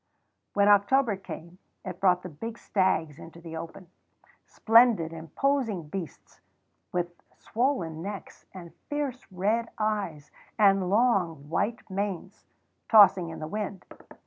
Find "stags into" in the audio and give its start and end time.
2.57-3.39